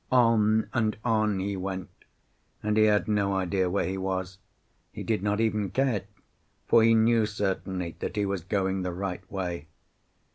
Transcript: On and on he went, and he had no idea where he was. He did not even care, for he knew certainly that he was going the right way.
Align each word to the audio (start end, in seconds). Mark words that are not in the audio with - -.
On 0.11 0.67
and 0.73 0.97
on 1.05 1.37
he 1.37 1.55
went, 1.55 1.91
and 2.63 2.75
he 2.75 2.85
had 2.85 3.07
no 3.07 3.35
idea 3.35 3.69
where 3.69 3.85
he 3.85 3.99
was. 3.99 4.39
He 4.91 5.03
did 5.03 5.21
not 5.21 5.39
even 5.39 5.69
care, 5.69 6.05
for 6.67 6.81
he 6.81 6.95
knew 6.95 7.27
certainly 7.27 7.95
that 7.99 8.15
he 8.15 8.25
was 8.25 8.43
going 8.43 8.81
the 8.81 8.93
right 8.93 9.31
way. 9.31 9.67